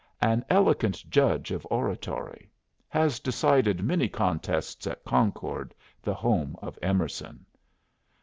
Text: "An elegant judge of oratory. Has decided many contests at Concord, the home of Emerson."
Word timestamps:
"An 0.23 0.43
elegant 0.49 1.07
judge 1.11 1.51
of 1.51 1.63
oratory. 1.69 2.49
Has 2.89 3.19
decided 3.19 3.83
many 3.83 4.09
contests 4.09 4.87
at 4.87 5.05
Concord, 5.05 5.75
the 6.01 6.15
home 6.15 6.55
of 6.59 6.79
Emerson." 6.81 7.45